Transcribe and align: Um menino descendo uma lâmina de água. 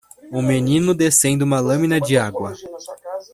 Um 0.31 0.41
menino 0.41 0.95
descendo 0.95 1.45
uma 1.45 1.59
lâmina 1.59 2.01
de 2.01 2.17
água. 2.17 2.55